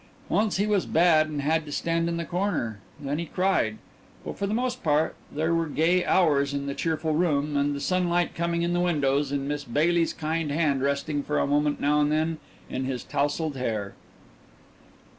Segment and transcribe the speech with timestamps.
[0.29, 3.77] Once he was bad and had to stand in the corner then he cried
[4.25, 7.79] but for the most part there were gay hours in the cheerful room, with the
[7.79, 12.01] sunlight coming in the windows and Miss Bailey's kind hand resting for a moment now
[12.01, 13.93] and then in his tousled hair.